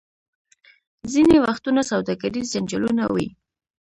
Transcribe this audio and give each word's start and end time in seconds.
ځینې 1.11 1.35
وختونه 1.45 1.81
سوداګریز 1.91 2.45
جنجالونه 2.53 3.03
وي. 3.13 3.27